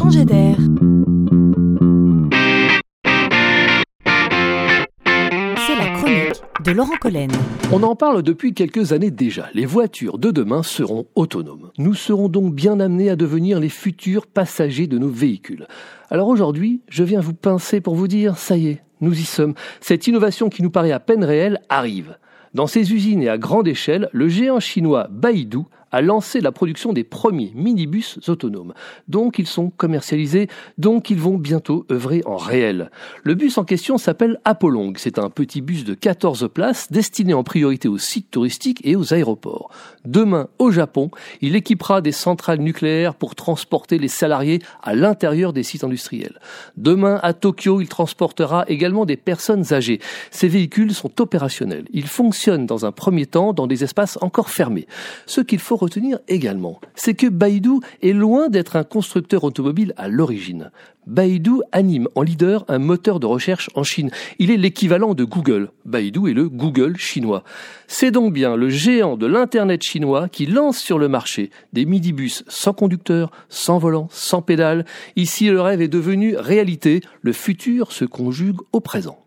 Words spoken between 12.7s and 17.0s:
amenés à devenir les futurs passagers de nos véhicules. Alors aujourd'hui,